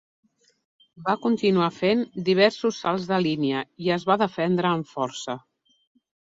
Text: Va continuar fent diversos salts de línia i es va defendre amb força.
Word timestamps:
Va 1.09 1.13
continuar 1.25 1.67
fent 1.75 2.01
diversos 2.29 2.79
salts 2.85 3.05
de 3.11 3.19
línia 3.27 3.61
i 3.89 3.93
es 3.97 4.07
va 4.13 4.19
defendre 4.23 4.71
amb 4.73 4.91
força. 4.95 5.37